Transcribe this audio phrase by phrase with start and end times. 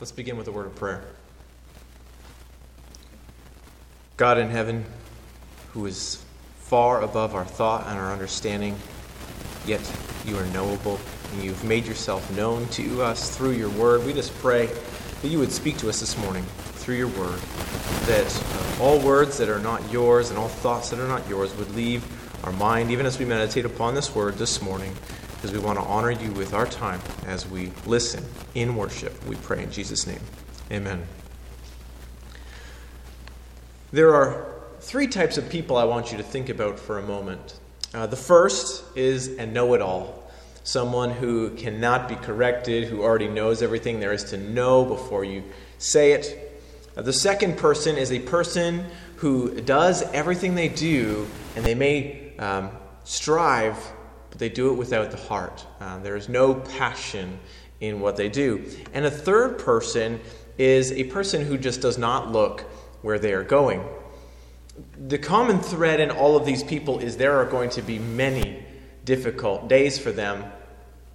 [0.00, 1.04] Let's begin with a word of prayer.
[4.16, 4.84] God in heaven,
[5.72, 6.24] who is
[6.56, 8.76] far above our thought and our understanding,
[9.64, 9.80] yet
[10.26, 10.98] you are knowable,
[11.32, 14.04] and you've made yourself known to us through your word.
[14.04, 14.66] We just pray
[15.22, 16.42] that you would speak to us this morning
[16.74, 17.38] through your word,
[18.06, 18.44] that
[18.80, 21.72] uh, all words that are not yours and all thoughts that are not yours would
[21.76, 22.04] leave
[22.44, 24.92] our mind, even as we meditate upon this word this morning,
[25.44, 28.24] because we want to honor you with our time as we listen
[28.54, 29.12] in worship.
[29.26, 30.20] We pray in Jesus' name.
[30.72, 31.06] Amen.
[33.92, 34.46] There are
[34.80, 37.60] three types of people I want you to think about for a moment.
[37.92, 40.22] Uh, the first is a know it all
[40.62, 45.44] someone who cannot be corrected, who already knows everything there is to know before you
[45.76, 46.58] say it.
[46.96, 52.34] Uh, the second person is a person who does everything they do, and they may
[52.38, 52.70] um,
[53.04, 53.76] strive,
[54.34, 55.64] but they do it without the heart.
[55.78, 57.38] Uh, there is no passion
[57.78, 58.68] in what they do.
[58.92, 60.18] And a third person
[60.58, 62.62] is a person who just does not look
[63.02, 63.84] where they are going.
[65.06, 68.66] The common thread in all of these people is there are going to be many
[69.04, 70.42] difficult days for them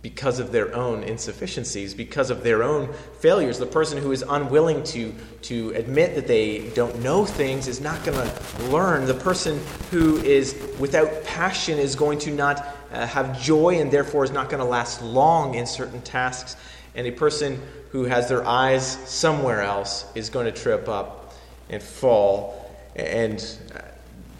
[0.01, 3.59] because of their own insufficiencies, because of their own failures.
[3.59, 8.01] The person who is unwilling to, to admit that they don't know things is not
[8.05, 9.07] going to learn.
[9.07, 9.59] The person
[9.91, 14.49] who is without passion is going to not uh, have joy and therefore is not
[14.49, 16.55] going to last long in certain tasks.
[16.95, 21.33] And a person who has their eyes somewhere else is going to trip up
[21.69, 22.69] and fall.
[22.95, 23.39] And
[23.75, 23.81] uh,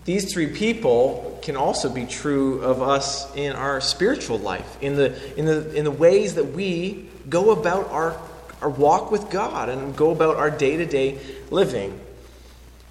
[0.05, 5.37] these three people can also be true of us in our spiritual life, in the,
[5.37, 8.19] in the, in the ways that we go about our,
[8.61, 11.19] our walk with God and go about our day to day
[11.51, 11.99] living.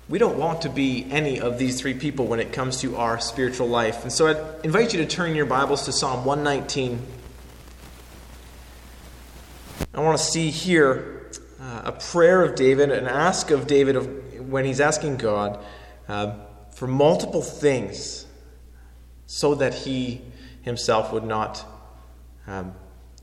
[0.09, 3.21] We don't want to be any of these three people when it comes to our
[3.21, 4.05] spiritual life.
[4.05, 7.07] And so I invite you to turn your Bibles to Psalm 119.
[9.93, 14.49] I want to see here uh, a prayer of David, an ask of David of,
[14.49, 15.63] when he's asking God.
[16.09, 16.37] Uh,
[16.71, 18.25] for multiple things
[19.27, 20.23] so that he
[20.63, 21.67] himself would not
[22.47, 22.75] um,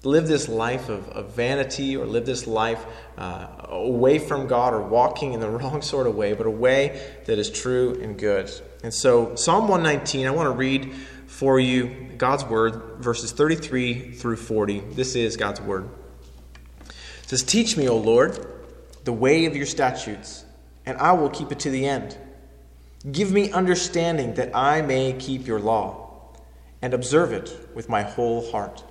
[0.05, 2.85] live this life of, of, vanity or live this life
[3.17, 7.13] uh, away from God or walking in the wrong sort of way, but a way
[7.25, 8.51] that is true and good.
[8.83, 10.93] And so, Psalm 119, I want to read
[11.27, 14.79] for you God's word, verses 33 through 40.
[14.91, 15.89] This is God's word.
[17.23, 18.45] It says, Teach me, O Lord,
[19.03, 20.45] the way of your statutes,
[20.85, 22.17] and I will keep it to the end.
[23.11, 26.33] Give me understanding that I may keep your law
[26.81, 28.83] and observe it with my whole heart.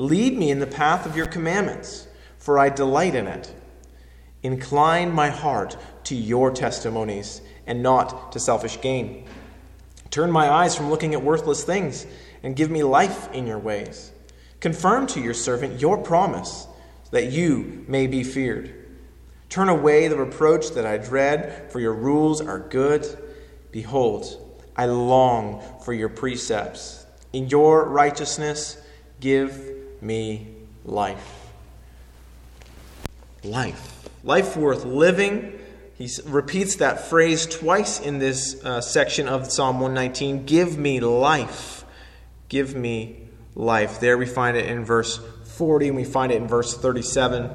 [0.00, 3.54] Lead me in the path of your commandments, for I delight in it.
[4.42, 9.26] Incline my heart to your testimonies and not to selfish gain.
[10.08, 12.06] Turn my eyes from looking at worthless things
[12.42, 14.10] and give me life in your ways.
[14.60, 16.66] Confirm to your servant your promise,
[17.10, 18.74] that you may be feared.
[19.50, 23.06] Turn away the reproach that I dread, for your rules are good.
[23.70, 27.04] Behold, I long for your precepts.
[27.34, 28.80] In your righteousness,
[29.20, 30.48] give me
[30.84, 31.52] life.
[33.42, 34.08] Life.
[34.22, 35.58] Life worth living.
[35.96, 41.84] He repeats that phrase twice in this uh, section of Psalm 119 Give me life.
[42.48, 44.00] Give me life.
[44.00, 47.50] There we find it in verse 40, and we find it in verse 37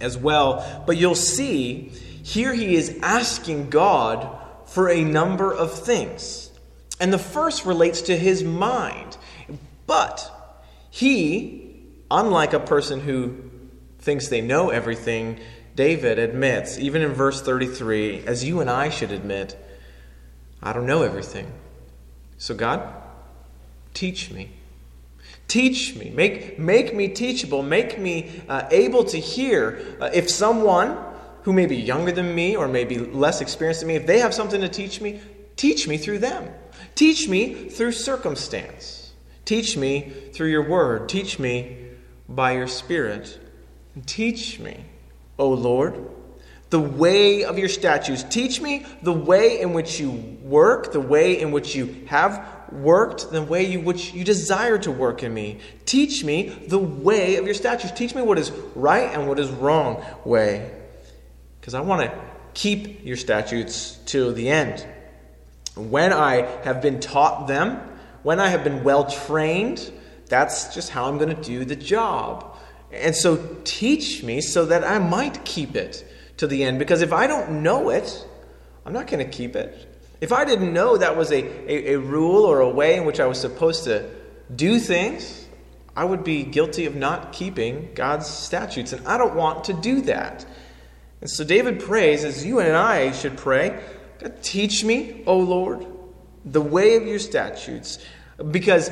[0.00, 0.84] as well.
[0.86, 1.92] But you'll see
[2.22, 6.50] here he is asking God for a number of things.
[6.98, 9.16] And the first relates to his mind.
[9.86, 10.30] But
[10.94, 11.74] he,
[12.08, 13.34] unlike a person who
[13.98, 15.40] thinks they know everything,
[15.74, 19.58] David admits, even in verse 33, as you and I should admit,
[20.62, 21.50] I don't know everything.
[22.38, 22.94] So, God,
[23.92, 24.52] teach me.
[25.48, 26.10] Teach me.
[26.10, 27.64] Make, make me teachable.
[27.64, 29.96] Make me uh, able to hear.
[30.00, 30.96] Uh, if someone
[31.42, 34.32] who may be younger than me or maybe less experienced than me, if they have
[34.32, 35.20] something to teach me,
[35.56, 36.54] teach me through them.
[36.94, 39.03] Teach me through circumstance.
[39.44, 41.08] Teach me through your word.
[41.08, 41.76] Teach me
[42.28, 43.38] by your spirit.
[44.06, 44.84] Teach me,
[45.38, 46.02] O Lord,
[46.70, 48.24] the way of your statutes.
[48.24, 50.10] Teach me the way in which you
[50.42, 54.90] work, the way in which you have worked the way in which you desire to
[54.90, 55.58] work in me.
[55.86, 57.92] Teach me the way of your statutes.
[57.92, 60.70] Teach me what is right and what is wrong way.
[61.60, 62.20] Because I want to
[62.52, 64.84] keep your statutes till the end.
[65.76, 67.80] When I have been taught them,
[68.24, 69.92] when I have been well trained,
[70.26, 72.56] that's just how I'm going to do the job.
[72.90, 76.04] And so teach me so that I might keep it
[76.38, 76.80] to the end.
[76.80, 78.26] Because if I don't know it,
[78.84, 79.88] I'm not going to keep it.
[80.20, 83.20] If I didn't know that was a, a, a, rule or a way in which
[83.20, 84.08] I was supposed to
[84.54, 85.46] do things,
[85.96, 90.00] I would be guilty of not keeping God's statutes, and I don't want to do
[90.02, 90.46] that.
[91.20, 93.80] And so David prays, as you and I should pray
[94.42, 95.86] teach me, O Lord,
[96.44, 98.04] the way of your statutes.
[98.50, 98.90] Because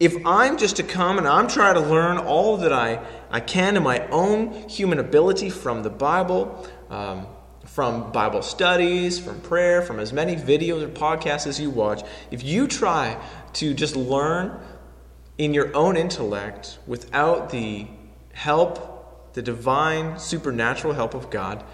[0.00, 3.76] if I'm just to come and I'm trying to learn all that I, I can
[3.76, 7.26] in my own human ability from the Bible, um,
[7.64, 12.44] from Bible studies, from prayer, from as many videos or podcasts as you watch, if
[12.44, 13.20] you try
[13.54, 14.60] to just learn
[15.38, 17.86] in your own intellect without the
[18.32, 21.64] help, the divine, supernatural help of God,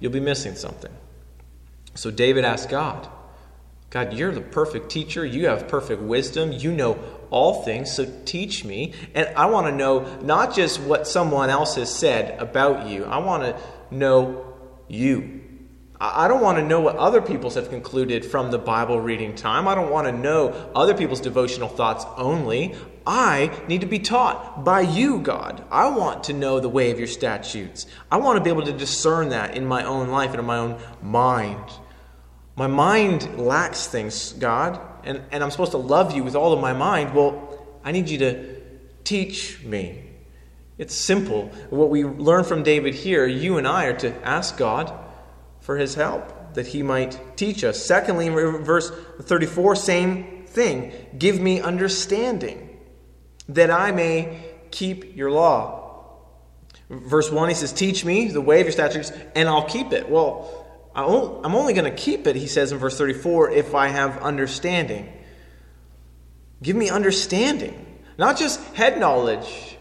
[0.00, 0.92] you'll be missing something.
[1.94, 3.08] So David asked God,
[3.94, 5.24] God, you're the perfect teacher.
[5.24, 6.50] You have perfect wisdom.
[6.50, 6.98] You know
[7.30, 8.92] all things, so teach me.
[9.14, 13.18] And I want to know not just what someone else has said about you, I
[13.18, 14.52] want to know
[14.88, 15.42] you.
[16.00, 19.68] I don't want to know what other people have concluded from the Bible reading time.
[19.68, 22.74] I don't want to know other people's devotional thoughts only.
[23.06, 25.64] I need to be taught by you, God.
[25.70, 27.86] I want to know the way of your statutes.
[28.10, 30.58] I want to be able to discern that in my own life and in my
[30.58, 31.62] own mind.
[32.56, 36.60] My mind lacks things, God, and, and I'm supposed to love you with all of
[36.60, 37.14] my mind.
[37.14, 38.56] Well, I need you to
[39.02, 40.10] teach me.
[40.78, 41.48] It's simple.
[41.70, 44.92] What we learn from David here, you and I are to ask God
[45.60, 47.84] for his help, that he might teach us.
[47.84, 48.34] Secondly, in
[48.64, 48.90] verse
[49.22, 50.92] 34, same thing.
[51.18, 52.78] Give me understanding,
[53.48, 55.82] that I may keep your law.
[56.88, 60.08] Verse 1, he says, Teach me the way of your statutes, and I'll keep it.
[60.08, 60.63] Well,
[60.94, 65.12] I'm only going to keep it, he says in verse 34, if I have understanding.
[66.62, 67.84] Give me understanding,
[68.16, 69.76] not just head knowledge,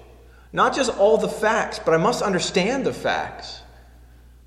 [0.52, 3.62] not just all the facts, but I must understand the facts.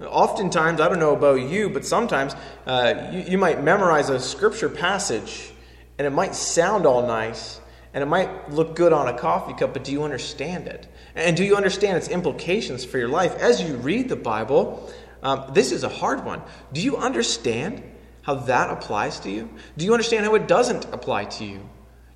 [0.00, 2.34] Oftentimes, I don't know about you, but sometimes
[2.66, 5.52] uh, you, you might memorize a scripture passage
[5.98, 7.60] and it might sound all nice
[7.94, 10.86] and it might look good on a coffee cup, but do you understand it?
[11.14, 13.34] And do you understand its implications for your life?
[13.36, 14.92] As you read the Bible,
[15.26, 16.40] um, this is a hard one.
[16.72, 17.82] Do you understand
[18.22, 19.50] how that applies to you?
[19.76, 21.68] Do you understand how it doesn't apply to you?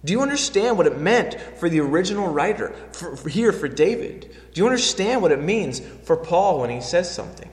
[0.04, 4.30] Do you understand what it meant for the original writer, for, for here for David?
[4.54, 7.50] Do you understand what it means for Paul when he says something?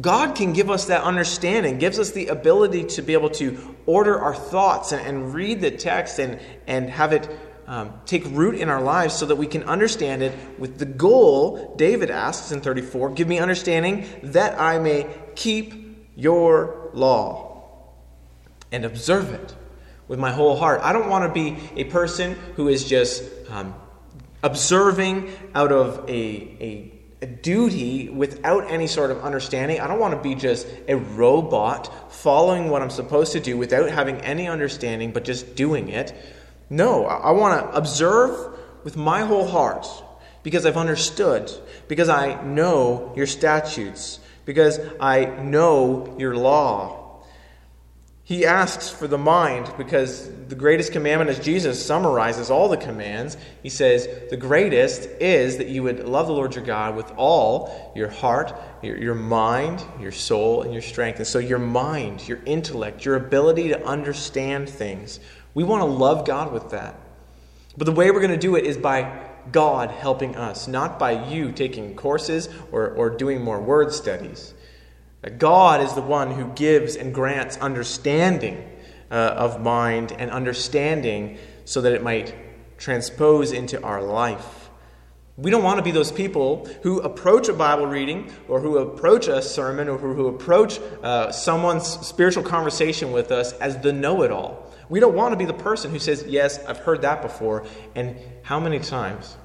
[0.00, 4.18] God can give us that understanding, gives us the ability to be able to order
[4.18, 7.28] our thoughts and, and read the text and, and have it
[7.68, 11.76] um, take root in our lives so that we can understand it with the goal,
[11.76, 15.06] David asks in 34 Give me understanding that I may
[15.36, 17.92] keep your law
[18.72, 19.54] and observe it
[20.08, 20.80] with my whole heart.
[20.82, 23.74] I don't want to be a person who is just um,
[24.42, 29.80] observing out of a, a a duty without any sort of understanding.
[29.80, 33.90] I don't want to be just a robot following what I'm supposed to do without
[33.90, 36.14] having any understanding, but just doing it.
[36.70, 39.86] No, I want to observe with my whole heart
[40.42, 41.50] because I've understood,
[41.88, 46.98] because I know your statutes, because I know your law.
[48.28, 53.38] He asks for the mind because the greatest commandment, as Jesus summarizes all the commands,
[53.62, 57.90] he says, The greatest is that you would love the Lord your God with all
[57.96, 61.16] your heart, your, your mind, your soul, and your strength.
[61.16, 65.20] And so, your mind, your intellect, your ability to understand things
[65.58, 66.94] we want to love God with that.
[67.76, 71.26] But the way we're going to do it is by God helping us, not by
[71.26, 74.54] you taking courses or, or doing more word studies.
[75.36, 78.70] God is the one who gives and grants understanding
[79.10, 82.32] uh, of mind and understanding so that it might
[82.78, 84.57] transpose into our life.
[85.38, 89.28] We don't want to be those people who approach a Bible reading or who approach
[89.28, 94.32] a sermon or who approach uh, someone's spiritual conversation with us as the know it
[94.32, 94.74] all.
[94.88, 97.64] We don't want to be the person who says, Yes, I've heard that before.
[97.94, 99.36] And how many times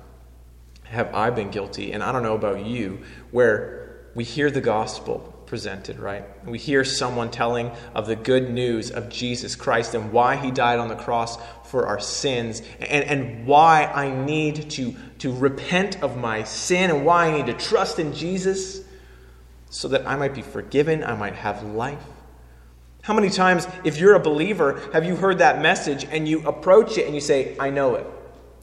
[0.86, 5.33] have I been guilty, and I don't know about you, where we hear the gospel
[5.54, 6.26] presented, right?
[6.48, 10.80] We hear someone telling of the good news of Jesus Christ and why he died
[10.80, 16.18] on the cross for our sins and, and why I need to, to repent of
[16.18, 18.82] my sin and why I need to trust in Jesus
[19.70, 22.02] so that I might be forgiven, I might have life.
[23.04, 26.98] How many times, if you're a believer, have you heard that message and you approach
[26.98, 28.08] it and you say, I know it?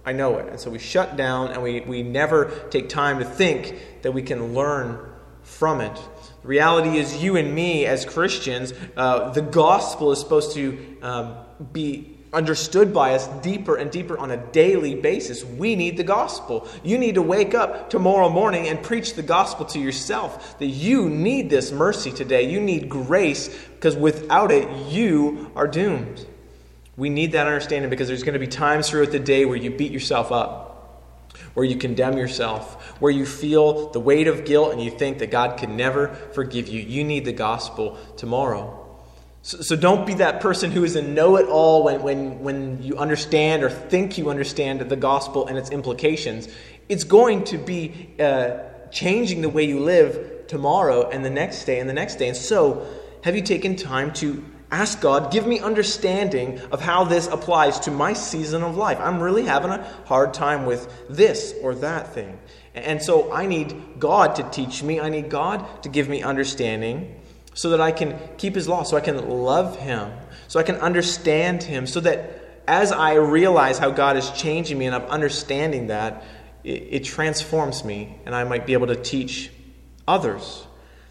[0.04, 0.48] I know it.
[0.48, 4.22] And so we shut down and we, we never take time to think that we
[4.22, 4.98] can learn
[5.44, 5.96] from it.
[6.42, 11.36] The reality is, you and me as Christians, uh, the gospel is supposed to um,
[11.72, 15.44] be understood by us deeper and deeper on a daily basis.
[15.44, 16.68] We need the gospel.
[16.84, 21.10] You need to wake up tomorrow morning and preach the gospel to yourself that you
[21.10, 22.50] need this mercy today.
[22.50, 26.24] You need grace because without it, you are doomed.
[26.96, 29.70] We need that understanding because there's going to be times throughout the day where you
[29.70, 30.69] beat yourself up,
[31.54, 35.30] where you condemn yourself, where you feel the weight of guilt and you think that
[35.30, 36.80] God can never forgive you.
[36.80, 38.76] You need the gospel tomorrow.
[39.42, 42.82] So, so don't be that person who is a know it all when, when, when
[42.82, 46.48] you understand or think you understand the gospel and its implications.
[46.88, 48.58] It's going to be uh,
[48.90, 52.28] changing the way you live tomorrow and the next day and the next day.
[52.28, 52.86] And so,
[53.22, 57.90] have you taken time to ask God, give me understanding of how this applies to
[57.90, 58.98] my season of life?
[59.00, 62.38] I'm really having a hard time with this or that thing.
[62.74, 65.00] And so I need God to teach me.
[65.00, 67.20] I need God to give me understanding
[67.54, 70.12] so that I can keep his law, so I can love him,
[70.46, 74.86] so I can understand him, so that as I realize how God is changing me
[74.86, 76.22] and I'm understanding that,
[76.62, 79.50] it, it transforms me and I might be able to teach
[80.06, 80.66] others.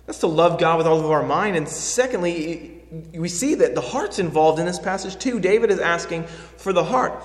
[0.05, 1.57] That's to love God with all of our mind.
[1.57, 2.78] And secondly,
[3.13, 5.39] we see that the heart's involved in this passage too.
[5.39, 7.23] David is asking for the heart.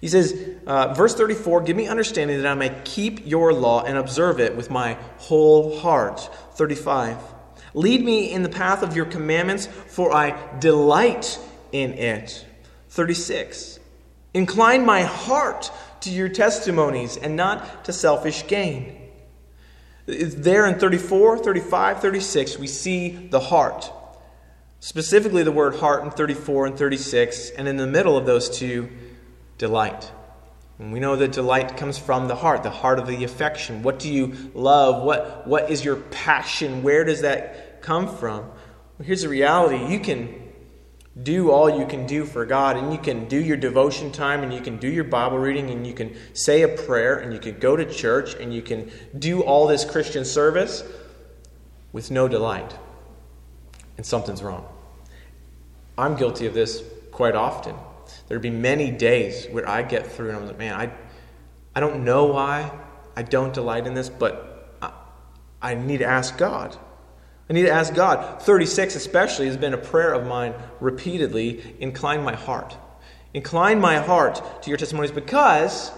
[0.00, 0.34] He says,
[0.66, 4.56] uh, verse 34 Give me understanding that I may keep your law and observe it
[4.56, 6.20] with my whole heart.
[6.54, 7.18] 35
[7.74, 11.38] Lead me in the path of your commandments, for I delight
[11.72, 12.46] in it.
[12.88, 13.78] 36.
[14.32, 15.70] Incline my heart
[16.00, 18.96] to your testimonies and not to selfish gain.
[20.06, 23.92] There in 34, 35, 36, we see the heart.
[24.86, 28.88] Specifically, the word heart in 34 and 36, and in the middle of those two,
[29.58, 30.12] delight.
[30.78, 33.82] And we know that delight comes from the heart, the heart of the affection.
[33.82, 35.02] What do you love?
[35.02, 36.84] What, what is your passion?
[36.84, 38.42] Where does that come from?
[38.44, 40.52] Well, here's the reality you can
[41.20, 44.54] do all you can do for God, and you can do your devotion time, and
[44.54, 47.58] you can do your Bible reading, and you can say a prayer, and you can
[47.58, 50.84] go to church, and you can do all this Christian service
[51.92, 52.72] with no delight.
[53.96, 54.68] And something's wrong.
[55.98, 57.74] I'm guilty of this quite often.
[58.28, 60.92] There'd be many days where I get through and I'm like, man, I,
[61.74, 62.70] I don't know why
[63.16, 64.92] I don't delight in this, but I,
[65.62, 66.76] I need to ask God.
[67.48, 68.42] I need to ask God.
[68.42, 71.76] 36 especially has been a prayer of mine repeatedly.
[71.78, 72.76] Incline my heart.
[73.32, 75.92] Incline my heart to your testimonies because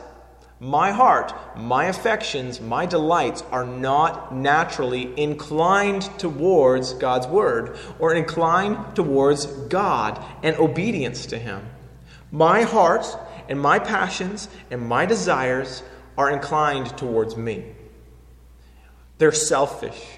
[0.60, 8.96] my heart, my affections, my delights are not naturally inclined towards God's word or inclined
[8.96, 11.64] towards God and obedience to Him.
[12.32, 13.06] My heart
[13.48, 15.82] and my passions and my desires
[16.16, 17.64] are inclined towards me.
[19.18, 20.17] They're selfish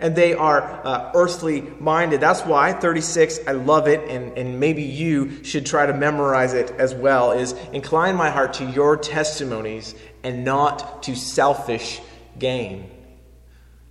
[0.00, 2.20] and they are uh, earthly minded.
[2.20, 6.70] That's why 36, I love it, and, and maybe you should try to memorize it
[6.72, 12.00] as well, is incline my heart to your testimonies and not to selfish
[12.38, 12.90] gain.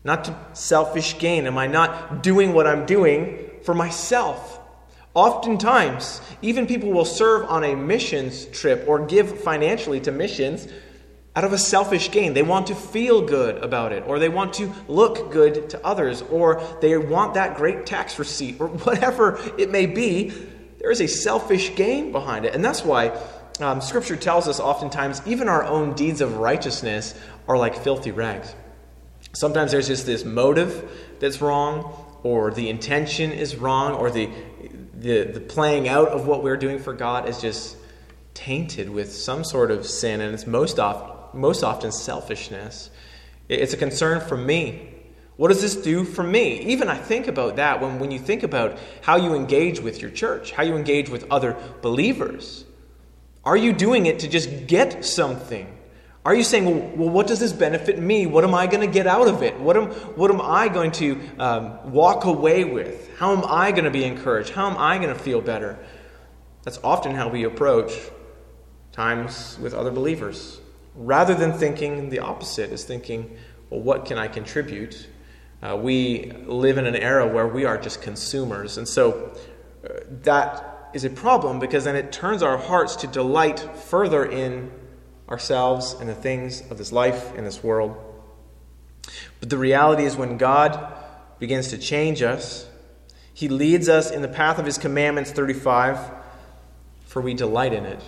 [0.03, 1.47] Not to selfish gain.
[1.47, 4.59] Am I not doing what I'm doing for myself?
[5.15, 10.67] Oftentimes, even people will serve on a missions trip or give financially to missions
[11.35, 12.33] out of a selfish gain.
[12.33, 16.21] They want to feel good about it, or they want to look good to others,
[16.23, 20.29] or they want that great tax receipt, or whatever it may be.
[20.79, 22.53] There is a selfish gain behind it.
[22.53, 23.19] And that's why
[23.59, 28.53] um, Scripture tells us oftentimes even our own deeds of righteousness are like filthy rags.
[29.33, 30.89] Sometimes there's just this motive
[31.19, 34.29] that's wrong, or the intention is wrong, or the
[34.97, 37.77] the, the playing out of what we're doing for God is just
[38.33, 42.89] tainted with some sort of sin, and it's most often, most often selfishness.
[43.49, 44.91] It's a concern for me.
[45.37, 46.61] What does this do for me?
[46.61, 50.11] Even I think about that when, when you think about how you engage with your
[50.11, 52.63] church, how you engage with other believers.
[53.43, 55.71] Are you doing it to just get something?
[56.25, 58.25] Are you saying, well, well, what does this benefit me?
[58.25, 59.59] What am I going to get out of it?
[59.59, 63.15] What am, what am I going to um, walk away with?
[63.17, 64.49] How am I going to be encouraged?
[64.49, 65.77] How am I going to feel better?
[66.63, 67.91] That's often how we approach
[68.91, 70.59] times with other believers.
[70.95, 73.37] Rather than thinking the opposite, is thinking,
[73.69, 75.07] well, what can I contribute?
[75.61, 78.77] Uh, we live in an era where we are just consumers.
[78.77, 79.35] And so
[79.83, 79.89] uh,
[80.23, 84.71] that is a problem because then it turns our hearts to delight further in
[85.29, 87.97] ourselves and the things of this life and this world.
[89.39, 90.93] But the reality is, when God
[91.39, 92.67] begins to change us,
[93.33, 95.99] He leads us in the path of His commandments, 35,
[97.05, 98.01] for we delight in it.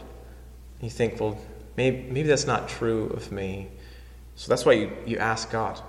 [0.82, 1.40] You think, well,
[1.78, 3.70] maybe, maybe that's not true of me.
[4.36, 5.82] So that's why you, you ask God.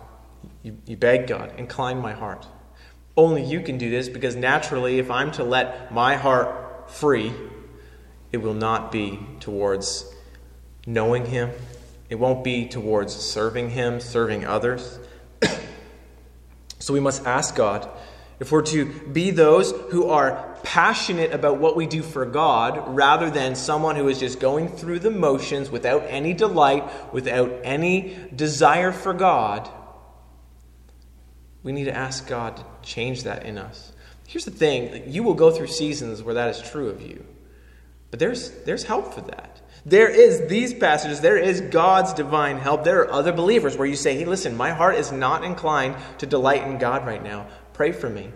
[0.63, 2.47] You, you beg God, incline my heart.
[3.17, 7.33] Only you can do this because naturally, if I'm to let my heart free,
[8.31, 10.15] it will not be towards
[10.87, 11.51] knowing Him.
[12.09, 14.99] It won't be towards serving Him, serving others.
[16.79, 17.89] so we must ask God
[18.41, 23.31] if we're to be those who are passionate about what we do for God rather
[23.31, 28.93] than someone who is just going through the motions without any delight, without any desire
[28.93, 29.69] for God,
[31.63, 33.93] we need to ask God to change that in us.
[34.27, 37.25] Here's the thing you will go through seasons where that is true of you,
[38.11, 39.61] but there's, there's help for that.
[39.87, 42.85] There is these passages, there is God's divine help.
[42.85, 46.27] There are other believers where you say, hey, listen, my heart is not inclined to
[46.27, 47.47] delight in God right now.
[47.79, 48.29] Pray for me.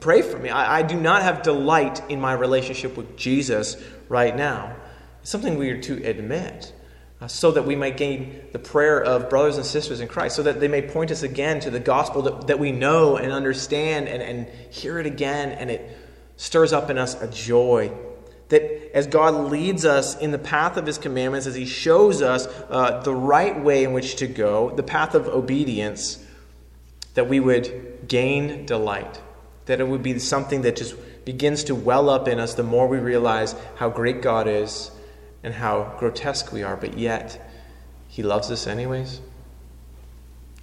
[0.00, 0.48] Pray for me.
[0.48, 3.76] I, I do not have delight in my relationship with Jesus
[4.08, 4.74] right now.
[5.20, 6.72] It's something we are to admit.
[7.20, 10.42] Uh, so that we might gain the prayer of brothers and sisters in Christ, so
[10.44, 14.08] that they may point us again to the gospel that, that we know and understand
[14.08, 15.94] and, and hear it again, and it
[16.36, 17.92] stirs up in us a joy.
[18.48, 22.48] That as God leads us in the path of His commandments, as He shows us
[22.70, 26.22] uh, the right way in which to go, the path of obedience,
[27.16, 29.20] that we would gain delight
[29.66, 30.94] that it would be something that just
[31.24, 34.90] begins to well up in us the more we realize how great God is
[35.42, 37.50] and how grotesque we are, but yet
[38.08, 39.20] He loves us anyways.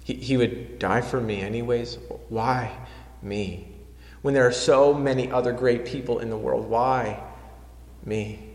[0.04, 1.98] He, he would die for me anyways.
[2.28, 2.76] Why
[3.22, 3.68] me?
[4.22, 7.22] When there are so many other great people in the world, why
[8.04, 8.50] me?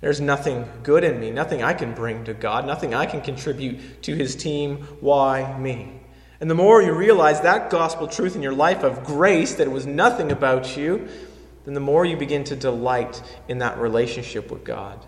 [0.00, 4.02] There's nothing good in me, nothing I can bring to God, nothing I can contribute
[4.02, 4.86] to His team.
[5.00, 5.95] Why me?
[6.40, 9.70] And the more you realize that gospel truth in your life of grace, that it
[9.70, 11.08] was nothing about you,
[11.64, 15.04] then the more you begin to delight in that relationship with God.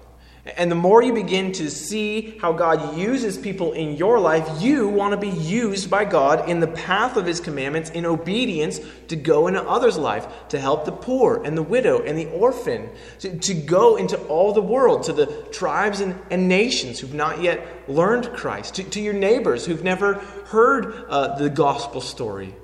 [0.57, 4.89] And the more you begin to see how God uses people in your life, you
[4.89, 9.17] want to be used by God in the path of His commandments in obedience to
[9.17, 12.89] go into others' life, to help the poor and the widow and the orphan,
[13.19, 17.43] to, to go into all the world, to the tribes and, and nations who've not
[17.43, 22.55] yet learned Christ, to, to your neighbors who've never heard uh, the gospel story.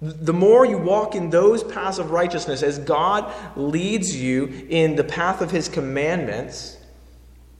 [0.00, 5.04] The more you walk in those paths of righteousness, as God leads you in the
[5.04, 6.76] path of His commandments,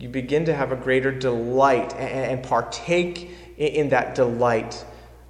[0.02, 4.85] you begin to have a greater delight and, partake in that delight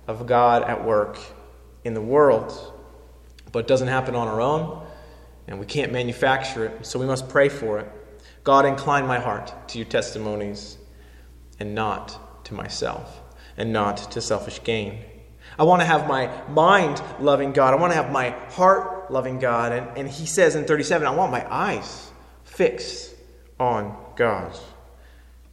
[0.07, 1.19] of God at work
[1.85, 2.73] in the world.
[3.53, 4.83] But it doesn't happen on our own,
[5.47, 7.93] and we can't manufacture it, so we must pray for it.
[8.45, 10.79] God, incline my heart to your testimonies
[11.61, 13.21] and not to myself,
[13.59, 15.01] and not to selfish gain.
[15.59, 17.75] I want to have my mind loving God.
[17.75, 19.73] I want to have my heart loving God.
[19.73, 22.11] And, and he says in 37, I want my eyes
[22.45, 23.12] fixed
[23.59, 24.57] on God.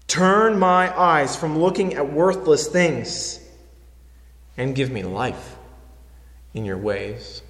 [0.08, 3.40] Turn my eyes from looking at worthless things
[4.58, 5.56] and give me life
[6.54, 7.44] in your ways.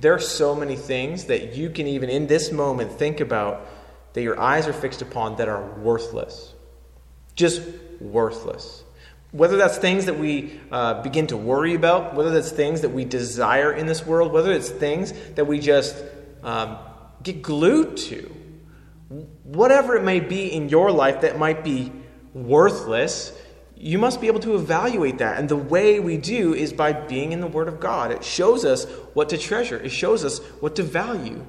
[0.00, 3.66] There are so many things that you can even in this moment think about
[4.12, 6.54] that your eyes are fixed upon that are worthless.
[7.34, 7.62] Just
[8.00, 8.84] worthless.
[9.32, 13.04] Whether that's things that we uh, begin to worry about, whether that's things that we
[13.04, 15.96] desire in this world, whether it's things that we just
[16.44, 16.76] um,
[17.22, 18.41] get glued to
[19.44, 21.92] whatever it may be in your life that might be
[22.34, 23.32] worthless,
[23.76, 25.38] you must be able to evaluate that.
[25.38, 28.12] And the way we do is by being in the Word of God.
[28.12, 31.44] It shows us what to treasure, it shows us what to value.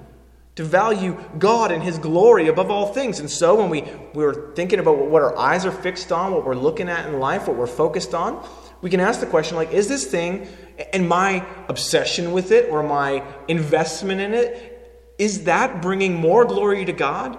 [0.57, 3.19] To value God and His glory above all things.
[3.19, 6.53] And so, when we, we're thinking about what our eyes are fixed on, what we're
[6.53, 8.47] looking at in life, what we're focused on,
[8.81, 10.47] we can ask the question like, is this thing
[10.91, 16.85] and my obsession with it or my investment in it, is that bringing more glory
[16.85, 17.37] to God?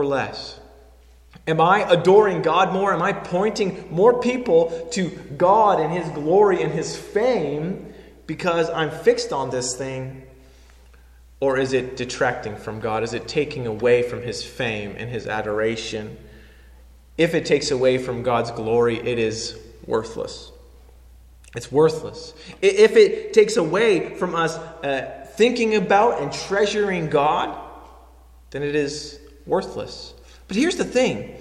[0.00, 0.60] Or less?
[1.46, 2.92] Am I adoring God more?
[2.92, 7.92] Am I pointing more people to God and His glory and His fame
[8.26, 10.22] because I'm fixed on this thing?
[11.38, 13.02] Or is it detracting from God?
[13.02, 16.16] Is it taking away from His fame and His adoration?
[17.16, 20.50] If it takes away from God's glory, it is worthless.
[21.54, 22.34] It's worthless.
[22.60, 27.56] If it takes away from us uh, thinking about and treasuring God,
[28.50, 30.14] then it is worthless.
[30.48, 31.36] But here's the thing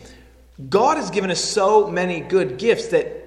[0.69, 3.23] God has given us so many good gifts that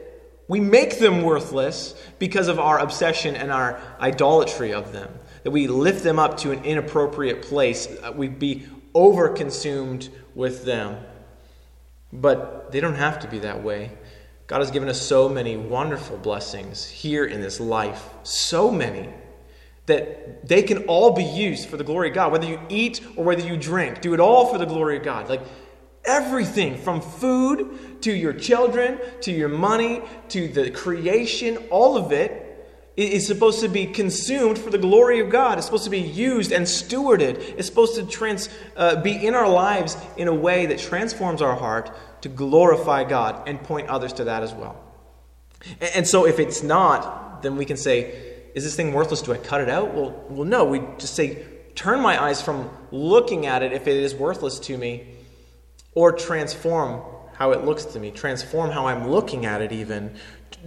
[0.49, 5.12] we make them worthless because of our obsession and our idolatry of them.
[5.43, 7.87] That we lift them up to an inappropriate place.
[8.03, 11.05] Uh, We'd be overconsumed with them.
[12.12, 13.91] But they don't have to be that way.
[14.47, 18.09] God has given us so many wonderful blessings here in this life.
[18.23, 19.11] So many
[19.88, 22.33] that they can all be used for the glory of God.
[22.33, 25.29] Whether you eat or whether you drink, do it all for the glory of God.
[25.29, 25.42] Like
[26.05, 32.44] everything from food to your children to your money to the creation, all of it
[32.96, 35.59] is supposed to be consumed for the glory of God.
[35.59, 37.38] It's supposed to be used and stewarded.
[37.57, 41.55] It's supposed to trans, uh, be in our lives in a way that transforms our
[41.55, 44.83] heart to glorify God and point others to that as well.
[45.81, 48.28] And, and so if it's not, then we can say,
[48.59, 49.23] is this thing worthless?
[49.23, 49.94] Do I cut it out?
[49.94, 50.64] Well, well, no.
[50.64, 54.77] We just say, turn my eyes from looking at it if it is worthless to
[54.77, 55.14] me,
[55.94, 57.03] or transform
[57.35, 60.16] how it looks to me, transform how I'm looking at it, even.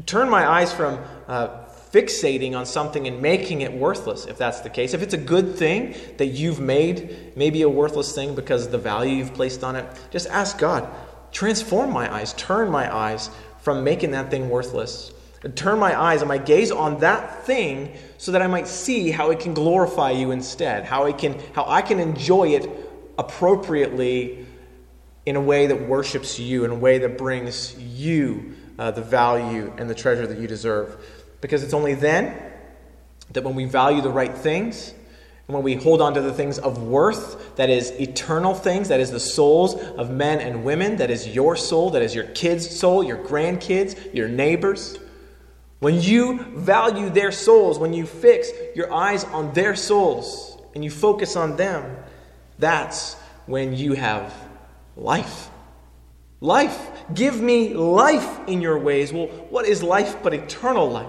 [0.06, 4.70] Turn my eyes from uh, fixating on something and making it worthless, if that's the
[4.70, 4.94] case.
[4.94, 9.18] If it's a good thing that you've made, maybe a worthless thing because the value
[9.18, 10.88] you've placed on it, just ask God,
[11.34, 15.12] transform my eyes, turn my eyes from making that thing worthless.
[15.44, 19.10] And turn my eyes and my gaze on that thing so that I might see
[19.10, 22.70] how it can glorify you instead, how, it can, how I can enjoy it
[23.18, 24.46] appropriately
[25.26, 29.74] in a way that worships you, in a way that brings you uh, the value
[29.78, 31.04] and the treasure that you deserve.
[31.42, 32.36] Because it's only then
[33.32, 34.94] that when we value the right things,
[35.48, 39.00] and when we hold on to the things of worth, that is eternal things, that
[39.00, 42.80] is the souls of men and women, that is your soul, that is your kids'
[42.80, 44.98] soul, your grandkids, your neighbors.
[45.82, 50.92] When you value their souls, when you fix your eyes on their souls and you
[50.92, 51.98] focus on them,
[52.60, 53.16] that's
[53.48, 54.32] when you have
[54.96, 55.50] life.
[56.40, 56.92] Life.
[57.16, 59.12] Give me life in your ways.
[59.12, 61.08] Well, what is life but eternal life?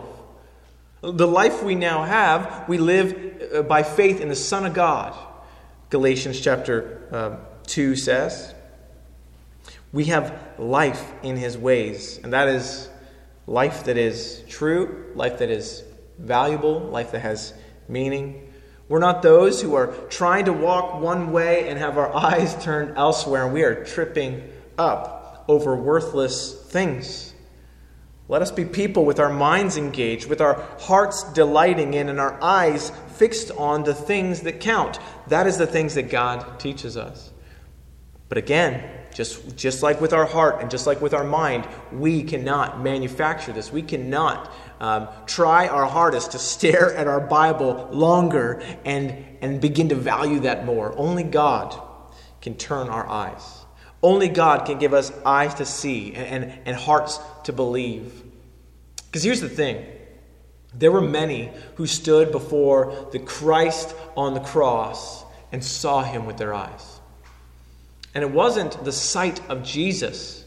[1.02, 5.14] The life we now have, we live uh, by faith in the Son of God.
[5.90, 8.54] Galatians chapter uh, 2 says.
[9.92, 12.88] We have life in his ways, and that is
[13.46, 15.84] life that is true, life that is
[16.18, 17.54] valuable, life that has
[17.88, 18.52] meaning.
[18.88, 22.96] We're not those who are trying to walk one way and have our eyes turned
[22.96, 27.32] elsewhere, and we are tripping up over worthless things.
[28.28, 32.42] Let us be people with our minds engaged, with our hearts delighting in, and our
[32.42, 34.98] eyes fixed on the things that count.
[35.28, 37.30] That is the things that God teaches us.
[38.28, 42.22] But again, just, just like with our heart and just like with our mind, we
[42.22, 43.72] cannot manufacture this.
[43.72, 49.90] We cannot um, try our hardest to stare at our Bible longer and, and begin
[49.90, 50.96] to value that more.
[50.96, 51.80] Only God
[52.40, 53.64] can turn our eyes.
[54.02, 58.22] Only God can give us eyes to see and, and, and hearts to believe.
[59.06, 59.84] Because here's the thing
[60.74, 65.22] there were many who stood before the Christ on the cross
[65.52, 66.91] and saw him with their eyes.
[68.14, 70.44] And it wasn't the sight of Jesus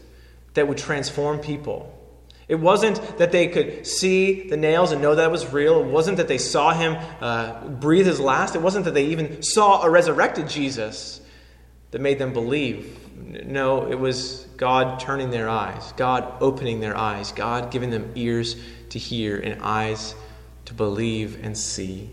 [0.54, 1.92] that would transform people.
[2.48, 5.80] It wasn't that they could see the nails and know that it was real.
[5.80, 8.54] It wasn't that they saw him uh, breathe his last.
[8.54, 11.20] It wasn't that they even saw a resurrected Jesus
[11.90, 13.00] that made them believe.
[13.46, 18.56] No, it was God turning their eyes, God opening their eyes, God giving them ears
[18.90, 20.14] to hear and eyes
[20.66, 22.10] to believe and see.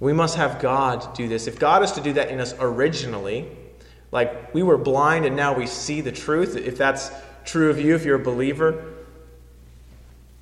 [0.00, 1.46] We must have God do this.
[1.46, 3.48] If God is to do that in us originally,
[4.14, 7.10] like we were blind and now we see the truth, if that's
[7.44, 8.94] true of you, if you're a believer,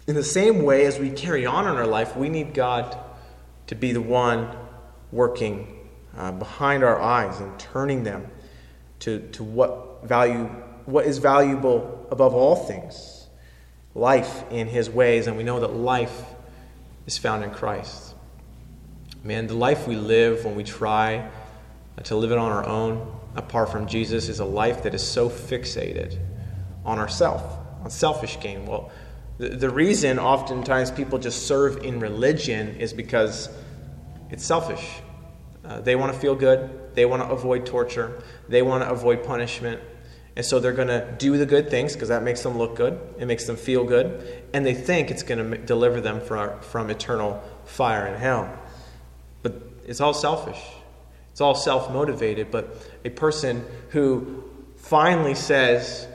[0.07, 2.99] in the same way as we carry on in our life, we need God
[3.69, 4.55] to be the one
[5.11, 8.29] working uh, behind our eyes and turning them
[9.01, 10.45] to, to what value
[10.85, 13.29] what is valuable above all things
[13.95, 15.29] life in his ways.
[15.29, 16.25] And we know that life
[17.07, 18.15] is found in christ.
[19.25, 21.31] Man the life we live when we try
[22.05, 25.29] to live it on our own apart from jesus is a life that is so
[25.29, 26.19] fixated
[26.85, 28.91] on ourself on selfish gain well
[29.39, 33.49] the, the reason oftentimes people just serve in religion is because
[34.31, 35.01] it's selfish.
[35.65, 39.25] Uh, they want to feel good, they want to avoid torture, they want to avoid
[39.25, 39.81] punishment.
[40.35, 42.99] And so they're going to do the good things because that makes them look good,
[43.19, 46.89] it makes them feel good, and they think it's going to deliver them from, from
[46.89, 48.51] eternal fire and hell.
[49.43, 50.61] But it's all selfish.
[51.33, 52.51] It's all self motivated.
[52.51, 54.45] But a person who
[54.77, 56.07] finally says,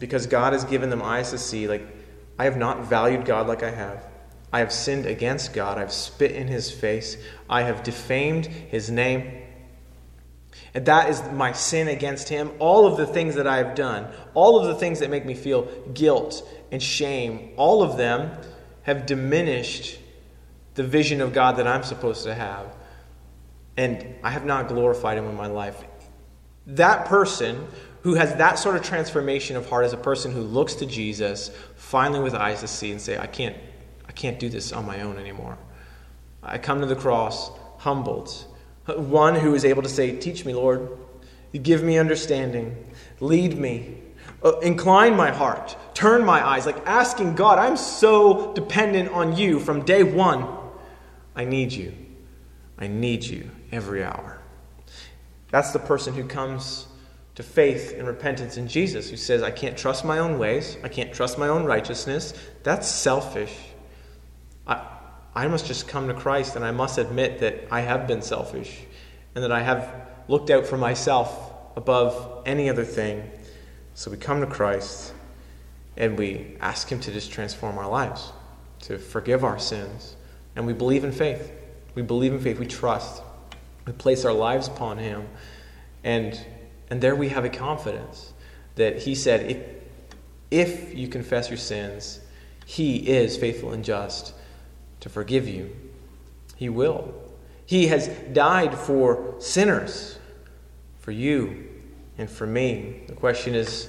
[0.00, 1.86] because God has given them eyes to see, like,
[2.38, 4.04] I have not valued God like I have.
[4.52, 5.78] I have sinned against God.
[5.78, 7.16] I've spit in his face.
[7.48, 9.42] I have defamed his name.
[10.74, 12.50] And that is my sin against him.
[12.58, 15.34] All of the things that I have done, all of the things that make me
[15.34, 18.36] feel guilt and shame, all of them
[18.82, 19.98] have diminished
[20.74, 22.66] the vision of God that I'm supposed to have.
[23.76, 25.82] And I have not glorified him in my life.
[26.66, 27.66] That person
[28.02, 31.50] who has that sort of transformation of heart is a person who looks to Jesus
[31.76, 33.56] finally with eyes to see and say, I can't,
[34.08, 35.56] I can't do this on my own anymore.
[36.42, 38.30] I come to the cross humbled.
[38.86, 40.88] One who is able to say, Teach me, Lord.
[41.52, 42.84] Give me understanding.
[43.20, 43.98] Lead me.
[44.42, 45.76] Uh, incline my heart.
[45.94, 46.66] Turn my eyes.
[46.66, 50.48] Like asking God, I'm so dependent on you from day one.
[51.36, 51.94] I need you.
[52.78, 54.38] I need you every hour.
[55.50, 56.86] That's the person who comes
[57.34, 60.88] to faith and repentance in Jesus, who says, I can't trust my own ways, I
[60.88, 62.34] can't trust my own righteousness.
[62.62, 63.56] That's selfish.
[64.66, 64.86] I,
[65.34, 68.82] I must just come to Christ and I must admit that I have been selfish
[69.34, 69.94] and that I have
[70.28, 73.30] looked out for myself above any other thing.
[73.94, 75.14] So we come to Christ
[75.96, 78.32] and we ask Him to just transform our lives,
[78.80, 80.16] to forgive our sins.
[80.54, 81.50] And we believe in faith.
[81.94, 82.58] We believe in faith.
[82.58, 83.22] We trust.
[83.86, 85.26] We place our lives upon Him.
[86.04, 86.38] And,
[86.90, 88.32] and there we have a confidence
[88.76, 89.58] that He said, if,
[90.50, 92.20] if you confess your sins,
[92.66, 94.34] He is faithful and just
[95.00, 95.74] to forgive you.
[96.56, 97.12] He will.
[97.66, 100.18] He has died for sinners,
[101.00, 101.68] for you
[102.18, 103.02] and for me.
[103.08, 103.88] The question is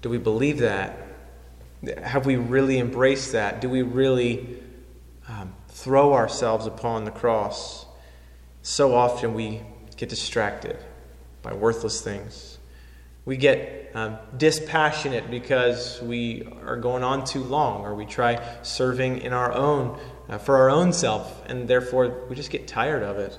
[0.00, 0.96] do we believe that?
[2.02, 3.60] Have we really embraced that?
[3.60, 4.58] Do we really
[5.28, 7.84] um, throw ourselves upon the cross?
[8.68, 9.62] So often we
[9.96, 10.76] get distracted
[11.40, 12.58] by worthless things.
[13.24, 19.22] We get um, dispassionate because we are going on too long, or we try serving
[19.22, 23.16] in our own, uh, for our own self, and therefore we just get tired of
[23.16, 23.38] it.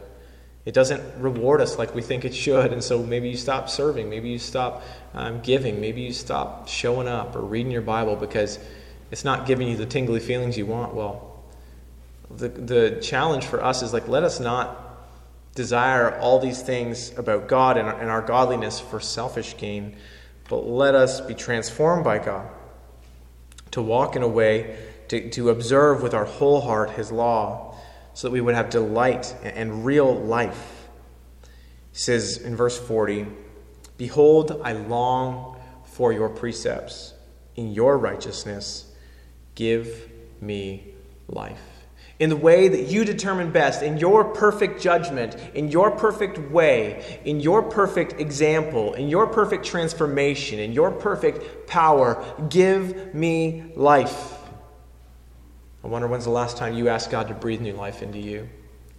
[0.65, 4.09] It doesn't reward us like we think it should, and so maybe you stop serving,
[4.09, 4.81] maybe you stop
[5.13, 8.57] um, giving, maybe you stop showing up or reading your Bible because
[9.11, 10.95] it's not giving you the tingly feelings you want.
[10.95, 11.43] Well,
[12.35, 14.88] the, the challenge for us is like, let us not
[15.55, 19.95] desire all these things about God and, and our godliness for selfish gain,
[20.47, 22.49] but let us be transformed by God
[23.71, 24.77] to walk in a way
[25.09, 27.75] to, to observe with our whole heart His law
[28.13, 30.87] so that we would have delight and real life.
[31.91, 33.27] He says in verse 40
[33.97, 37.13] Behold, I long for your precepts.
[37.55, 38.93] In your righteousness,
[39.55, 40.09] give
[40.39, 40.93] me
[41.27, 41.68] life.
[42.19, 47.21] In the way that you determine best, in your perfect judgment, in your perfect way,
[47.23, 54.33] in your perfect example, in your perfect transformation, in your perfect power, give me life.
[55.81, 58.49] I wonder when's the last time you asked God to breathe new life into you?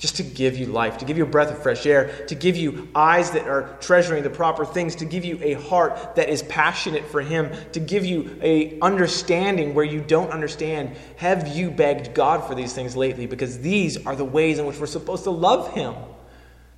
[0.01, 2.57] Just to give you life, to give you a breath of fresh air, to give
[2.57, 6.43] you eyes that are treasuring the proper things, to give you a heart that is
[6.45, 10.97] passionate for Him, to give you a understanding where you don't understand.
[11.17, 13.27] Have you begged God for these things lately?
[13.27, 15.95] Because these are the ways in which we're supposed to love Him.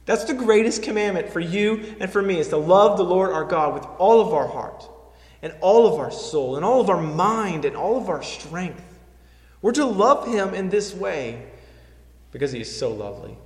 [0.04, 3.44] That's the greatest commandment for you and for me is to love the Lord our
[3.44, 4.84] God with all of our heart
[5.42, 8.82] and all of our soul and all of our mind and all of our strength.
[9.60, 11.51] We're to love him in this way
[12.32, 13.36] because he is so lovely.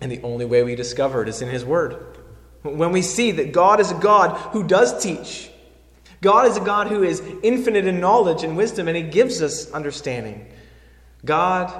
[0.00, 2.18] And the only way we discover it is in his word.
[2.62, 5.50] When we see that God is a God who does teach,
[6.20, 9.70] God is a God who is infinite in knowledge and wisdom, and he gives us
[9.72, 10.46] understanding.
[11.24, 11.72] God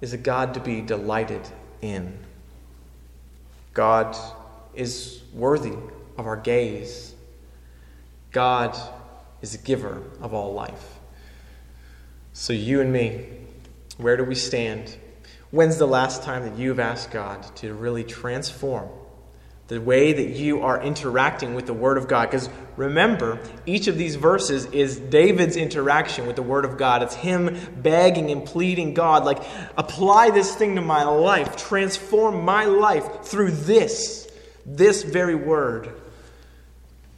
[0.00, 1.40] is a God to be delighted
[1.80, 2.16] in.
[3.72, 4.16] God
[4.74, 5.74] is worthy
[6.16, 7.14] of our gaze.
[8.30, 8.76] God
[9.42, 10.98] is a giver of all life.
[12.32, 13.26] So, you and me,
[13.96, 14.96] where do we stand?
[15.54, 18.88] When's the last time that you've asked God to really transform
[19.68, 22.28] the way that you are interacting with the Word of God?
[22.28, 27.04] Because remember, each of these verses is David's interaction with the Word of God.
[27.04, 29.44] It's him begging and pleading God, like,
[29.76, 34.28] apply this thing to my life, transform my life through this,
[34.66, 35.88] this very Word.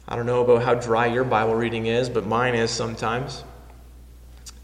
[0.07, 3.43] I don't know about how dry your Bible reading is, but mine is sometimes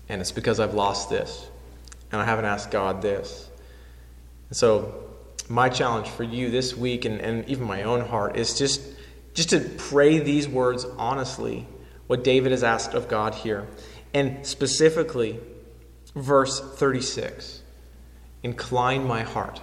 [0.09, 1.47] and it's because I've lost this,
[2.11, 3.49] and I haven't asked God this.
[4.53, 4.93] So,
[5.49, 8.81] my challenge for you this week, and, and even my own heart, is just,
[9.33, 11.65] just to pray these words honestly,
[12.05, 13.67] what David has asked of God here.
[14.13, 15.39] And specifically,
[16.15, 17.63] verse 36
[18.43, 19.59] Incline my heart,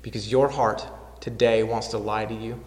[0.00, 0.86] because your heart
[1.20, 2.62] today wants to lie to you.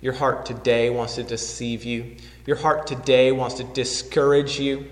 [0.00, 2.16] Your heart today wants to deceive you.
[2.46, 4.88] Your heart today wants to discourage you.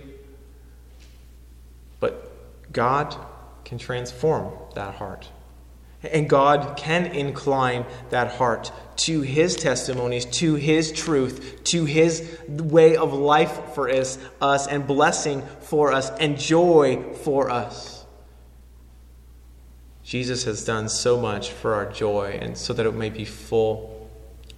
[2.01, 3.15] But God
[3.65, 5.29] can transform that heart.
[6.03, 12.97] And God can incline that heart to His testimonies, to His truth, to His way
[12.97, 18.07] of life for us, us and blessing for us, and joy for us.
[20.05, 24.09] Jesus has done so much for our joy, and so that it may be full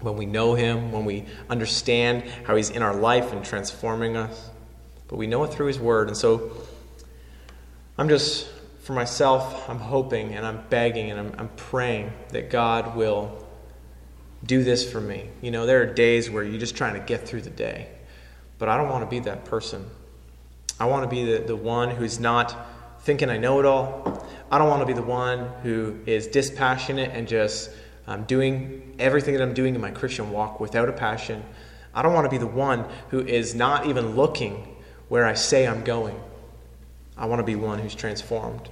[0.00, 4.50] when we know Him, when we understand how He's in our life and transforming us.
[5.08, 6.52] But we know it through His Word, and so
[7.98, 8.48] I'm just,
[8.80, 13.46] for myself, I'm hoping and I'm begging and I'm, I'm praying that God will
[14.44, 15.28] do this for me.
[15.42, 17.88] You know, there are days where you're just trying to get through the day,
[18.58, 19.88] but I don't want to be that person.
[20.78, 22.56] I want to be the, the one who's not
[23.02, 24.26] thinking I know it all.
[24.50, 27.70] I don't want to be the one who is dispassionate and just
[28.06, 31.44] um, doing everything that I'm doing in my Christian walk without a passion.
[31.94, 34.76] I don't want to be the one who is not even looking
[35.08, 36.18] where I say I'm going.
[37.20, 38.68] I want to be one who's transformed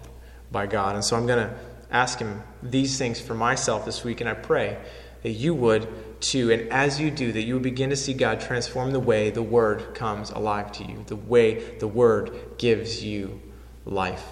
[0.50, 0.94] by God.
[0.94, 1.54] And so I'm going to
[1.90, 4.78] ask Him these things for myself this week, and I pray
[5.22, 5.86] that you would
[6.20, 6.50] too.
[6.50, 9.42] And as you do, that you would begin to see God transform the way the
[9.42, 13.40] Word comes alive to you, the way the Word gives you
[13.84, 14.26] life.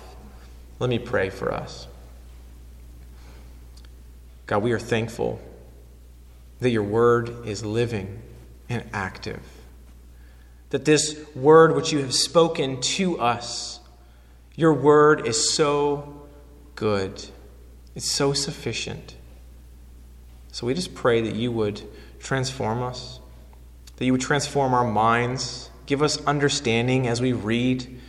[0.79, 1.87] Let me pray for us.
[4.46, 5.40] God, we are thankful
[6.61, 8.22] that your Word is living
[8.68, 9.42] and active.
[10.70, 13.81] That this Word which you have spoken to us,
[14.56, 16.26] your Word is so
[16.74, 17.22] good,
[17.94, 19.14] it's so sufficient.
[20.50, 21.82] So we just pray that you would
[22.18, 23.20] transform us,
[23.96, 28.00] that you would transform our minds, give us understanding as we read,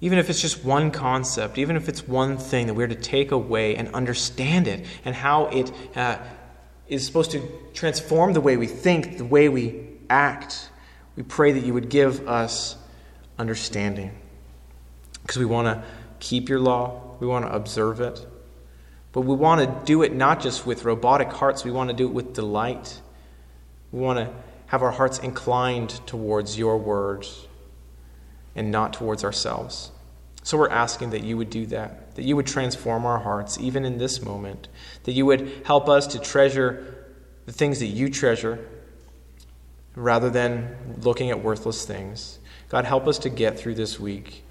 [0.00, 3.32] even if it's just one concept, even if it's one thing that we're to take
[3.32, 6.18] away and understand it and how it uh,
[6.86, 10.70] is supposed to transform the way we think, the way we act.
[11.16, 12.76] We pray that you would give us
[13.38, 14.12] understanding
[15.24, 15.82] because we want to
[16.20, 18.24] keep your law, we want to observe it.
[19.12, 22.06] But we want to do it not just with robotic hearts, we want to do
[22.06, 23.00] it with delight.
[23.90, 24.34] We want to
[24.66, 27.46] have our hearts inclined towards your words
[28.54, 29.90] and not towards ourselves.
[30.42, 33.86] So we're asking that you would do that, that you would transform our hearts even
[33.86, 34.68] in this moment,
[35.04, 37.06] that you would help us to treasure
[37.46, 38.66] the things that you treasure
[39.96, 42.38] rather than looking at worthless things.
[42.68, 44.43] God, help us to get through this week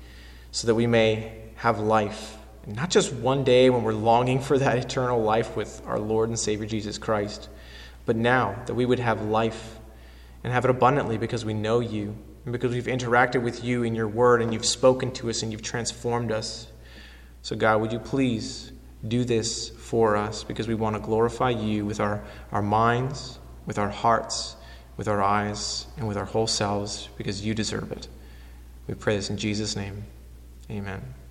[0.54, 2.38] so that we may have life
[2.68, 6.40] not just one day when we're longing for that eternal life with our Lord and
[6.40, 7.50] Savior Jesus Christ,
[8.06, 9.80] but now that we would have life
[10.44, 13.96] and have it abundantly because we know you and because we've interacted with you in
[13.96, 16.68] your word and you've spoken to us and you've transformed us.
[17.42, 18.72] So, God, would you please
[19.06, 23.78] do this for us because we want to glorify you with our, our minds, with
[23.78, 24.56] our hearts,
[24.96, 28.08] with our eyes, and with our whole selves because you deserve it.
[28.88, 30.06] We pray this in Jesus' name.
[30.70, 31.23] Amen.